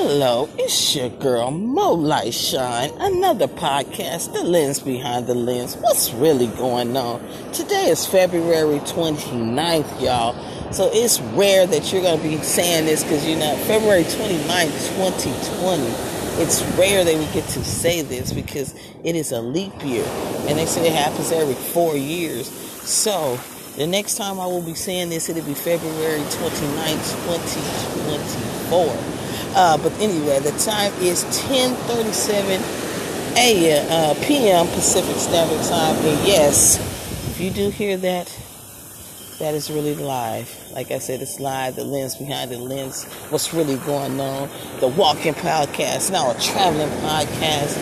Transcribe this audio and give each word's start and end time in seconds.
Hello, 0.00 0.48
it's 0.56 0.94
your 0.94 1.08
girl 1.08 1.50
Molite 1.50 2.32
Shine, 2.32 2.92
another 3.00 3.48
podcast, 3.48 4.32
The 4.32 4.44
Lens 4.44 4.78
Behind 4.78 5.26
the 5.26 5.34
Lens. 5.34 5.76
What's 5.76 6.12
really 6.12 6.46
going 6.46 6.96
on? 6.96 7.20
Today 7.52 7.90
is 7.90 8.06
February 8.06 8.78
29th, 8.78 10.00
y'all. 10.00 10.72
So 10.72 10.88
it's 10.92 11.20
rare 11.20 11.66
that 11.66 11.92
you're 11.92 12.02
going 12.02 12.16
to 12.16 12.22
be 12.22 12.38
saying 12.38 12.86
this 12.86 13.02
because, 13.02 13.26
you 13.26 13.34
know, 13.34 13.56
February 13.66 14.04
29th, 14.04 14.94
2020, 14.94 15.82
it's 16.42 16.62
rare 16.78 17.02
that 17.02 17.16
we 17.16 17.26
get 17.34 17.48
to 17.48 17.64
say 17.64 18.02
this 18.02 18.32
because 18.32 18.76
it 19.02 19.16
is 19.16 19.32
a 19.32 19.40
leap 19.40 19.84
year. 19.84 20.06
And 20.46 20.60
they 20.60 20.66
say 20.66 20.86
it 20.86 20.94
happens 20.94 21.32
every 21.32 21.54
four 21.54 21.96
years. 21.96 22.48
So 22.48 23.36
the 23.76 23.88
next 23.88 24.16
time 24.16 24.38
I 24.38 24.46
will 24.46 24.62
be 24.62 24.74
saying 24.74 25.10
this, 25.10 25.28
it'll 25.28 25.44
be 25.44 25.54
February 25.54 26.20
29th, 26.20 27.26
2024. 27.26 29.27
Uh, 29.54 29.78
but 29.78 29.92
anyway, 30.00 30.38
the 30.40 30.52
time 30.58 30.92
is 31.00 31.24
10:37 31.24 32.62
a.m. 33.36 33.86
Uh, 33.90 34.14
p.m. 34.24 34.66
Pacific 34.68 35.16
Standard 35.16 35.64
Time. 35.66 35.96
And 35.96 36.26
yes, 36.26 36.78
if 37.30 37.40
you 37.40 37.50
do 37.50 37.70
hear 37.70 37.96
that, 37.96 38.26
that 39.38 39.54
is 39.54 39.70
really 39.70 39.94
live. 39.94 40.52
Like 40.72 40.90
I 40.90 40.98
said, 40.98 41.22
it's 41.22 41.38
live. 41.38 41.76
The 41.76 41.84
lens 41.84 42.16
behind 42.16 42.50
the 42.50 42.58
lens. 42.58 43.04
What's 43.30 43.54
really 43.54 43.76
going 43.76 44.20
on? 44.20 44.50
The 44.80 44.88
walking 44.88 45.34
podcast, 45.34 46.10
now 46.10 46.30
a 46.30 46.40
traveling 46.40 46.88
podcast, 47.00 47.76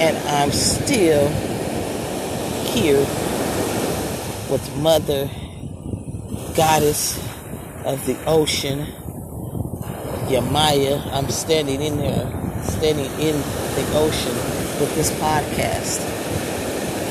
and 0.00 0.16
I'm 0.28 0.50
still 0.50 1.28
here 2.72 3.00
with 4.50 4.76
Mother 4.78 5.30
Goddess 6.54 7.18
of 7.84 8.04
the 8.06 8.16
Ocean 8.26 8.86
Yemaya. 10.32 10.98
I'm 11.12 11.28
standing 11.28 11.82
in 11.82 11.98
there, 11.98 12.24
standing 12.64 13.12
in 13.20 13.36
the 13.76 13.84
ocean 13.94 14.34
with 14.80 14.94
this 14.94 15.10
podcast. 15.20 16.00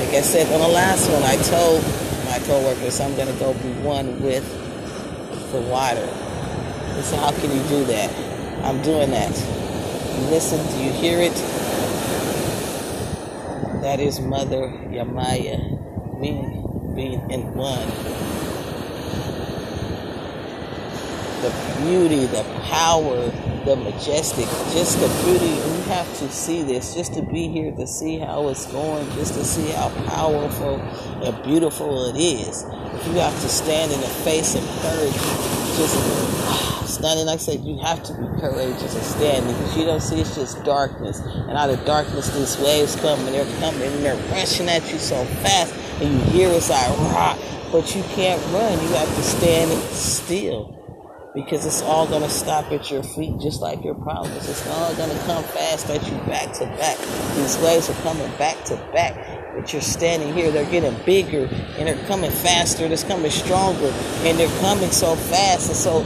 Like 0.00 0.14
I 0.14 0.20
said 0.22 0.52
on 0.52 0.60
the 0.60 0.68
last 0.68 1.08
one, 1.08 1.22
I 1.22 1.36
told 1.36 1.82
my 2.26 2.38
coworkers 2.46 3.00
I'm 3.00 3.14
going 3.14 3.28
to 3.32 3.38
go 3.38 3.54
be 3.54 3.72
one 3.80 4.20
with 4.22 4.44
the 5.52 5.60
water. 5.60 6.06
They 6.94 7.02
said, 7.02 7.20
how 7.20 7.30
can 7.32 7.50
you 7.56 7.62
do 7.68 7.84
that? 7.84 8.10
I'm 8.64 8.82
doing 8.82 9.10
that. 9.12 9.30
Listen, 10.30 10.58
do 10.72 10.84
you 10.84 10.92
hear 10.92 11.20
it? 11.20 11.34
That 13.82 14.00
is 14.00 14.20
Mother 14.20 14.68
Yemaya 14.90 15.82
me 16.18 16.32
being 16.94 17.30
in 17.30 17.54
one 17.54 17.88
the 21.42 21.50
beauty, 21.82 22.26
the 22.26 22.44
power, 22.62 23.16
the 23.64 23.76
majestic, 23.76 24.46
just 24.72 24.98
the 25.00 25.08
beauty. 25.24 25.46
You 25.46 25.82
have 25.90 26.06
to 26.18 26.30
see 26.30 26.62
this, 26.62 26.94
just 26.94 27.14
to 27.14 27.22
be 27.22 27.48
here 27.48 27.72
to 27.72 27.86
see 27.86 28.18
how 28.18 28.48
it's 28.48 28.66
going, 28.66 29.04
just 29.12 29.34
to 29.34 29.44
see 29.44 29.70
how 29.70 29.88
powerful 30.06 30.80
and 30.80 31.42
beautiful 31.42 32.08
it 32.14 32.18
is. 32.18 32.62
You 33.06 33.18
have 33.18 33.34
to 33.42 33.48
stand 33.48 33.92
in 33.92 34.00
the 34.00 34.06
face 34.06 34.54
of 34.54 34.62
courage, 34.82 35.12
just 35.76 35.96
ah, 36.46 36.84
standing, 36.86 37.26
like 37.26 37.34
I 37.34 37.38
said, 37.38 37.60
you 37.60 37.78
have 37.78 38.02
to 38.04 38.12
be 38.12 38.26
courageous 38.40 38.94
and 38.94 39.04
stand 39.04 39.46
because 39.46 39.76
you 39.76 39.84
don't 39.84 40.00
see 40.00 40.20
it's 40.20 40.36
just 40.36 40.62
darkness. 40.64 41.20
And 41.20 41.52
out 41.52 41.70
of 41.70 41.84
darkness, 41.84 42.28
these 42.30 42.56
waves 42.58 42.94
come 42.96 43.18
and 43.26 43.34
they're 43.34 43.58
coming 43.58 43.82
and 43.82 44.04
they're 44.04 44.30
rushing 44.30 44.68
at 44.68 44.90
you 44.92 44.98
so 44.98 45.24
fast, 45.42 45.74
and 46.00 46.12
you 46.14 46.20
hear 46.30 46.48
it's 46.50 46.70
like 46.70 46.88
rock, 47.12 47.38
but 47.72 47.96
you 47.96 48.02
can't 48.14 48.40
run. 48.52 48.80
You 48.80 48.94
have 48.94 49.08
to 49.08 49.22
stand 49.22 49.72
still 49.92 50.81
because 51.34 51.64
it's 51.64 51.80
all 51.82 52.06
going 52.06 52.22
to 52.22 52.28
stop 52.28 52.70
at 52.72 52.90
your 52.90 53.02
feet 53.02 53.40
just 53.40 53.62
like 53.62 53.82
your 53.82 53.94
problems. 53.94 54.48
It's 54.48 54.66
all 54.68 54.94
going 54.94 55.10
to 55.10 55.24
come 55.24 55.42
fast 55.44 55.88
at 55.88 56.06
you 56.06 56.16
back 56.26 56.52
to 56.54 56.66
back. 56.66 56.98
These 57.36 57.58
waves 57.58 57.88
are 57.88 58.02
coming 58.02 58.30
back 58.36 58.62
to 58.66 58.76
back, 58.92 59.54
but 59.54 59.72
you're 59.72 59.80
standing 59.80 60.34
here. 60.34 60.50
They're 60.50 60.70
getting 60.70 60.94
bigger 61.04 61.48
and 61.78 61.88
they're 61.88 62.06
coming 62.06 62.30
faster. 62.30 62.86
They're 62.86 62.98
coming 62.98 63.30
stronger 63.30 63.88
and 64.24 64.38
they're 64.38 64.60
coming 64.60 64.90
so 64.90 65.16
fast. 65.16 65.68
And 65.68 65.76
so 65.76 66.02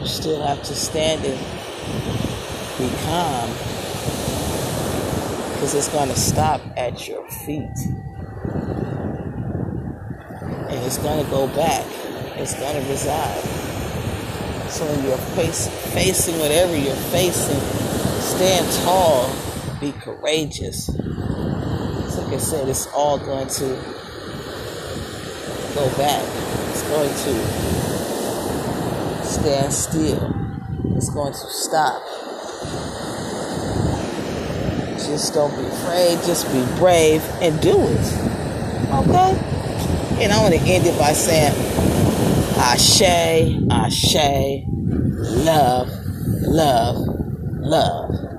you 0.00 0.06
still 0.06 0.46
have 0.46 0.62
to 0.62 0.74
stand 0.74 1.24
and 1.24 1.38
be 2.78 2.88
calm 3.04 3.50
because 5.54 5.74
it's 5.74 5.88
going 5.88 6.08
to 6.08 6.16
stop 6.16 6.60
at 6.76 7.08
your 7.08 7.28
feet. 7.28 7.76
And 10.70 10.86
it's 10.86 10.98
going 10.98 11.24
to 11.24 11.30
go 11.30 11.48
back. 11.48 11.84
It's 12.38 12.54
going 12.54 12.82
to 12.82 12.88
reside. 12.88 13.61
So 14.72 14.86
when 14.86 15.04
you're 15.04 15.18
face, 15.36 15.68
facing 15.92 16.38
whatever 16.38 16.74
you're 16.74 16.96
facing, 17.12 17.60
stand 18.20 18.66
tall, 18.84 19.30
be 19.80 19.92
courageous. 19.92 20.88
Like 20.88 22.32
I 22.32 22.38
said, 22.38 22.66
it's 22.70 22.86
all 22.94 23.18
going 23.18 23.48
to 23.48 23.68
go 25.74 25.90
back. 25.98 26.24
It's 26.70 26.82
going 26.88 27.10
to 27.10 27.34
stand 29.26 29.70
still. 29.74 30.34
It's 30.96 31.10
going 31.10 31.34
to 31.34 31.38
stop. 31.38 32.02
Just 34.96 35.34
don't 35.34 35.54
be 35.54 35.66
afraid. 35.66 36.18
Just 36.24 36.50
be 36.50 36.64
brave 36.78 37.22
and 37.42 37.60
do 37.60 37.76
it. 37.78 38.06
Okay? 38.88 39.36
And 40.24 40.32
I 40.32 40.40
want 40.40 40.54
to 40.54 40.60
end 40.60 40.86
it 40.86 40.98
by 40.98 41.12
saying, 41.12 41.52
Ashe, 42.58 43.58
Ashe, 43.70 44.64
love, 45.44 45.88
love, 46.42 46.96
love. 47.60 48.31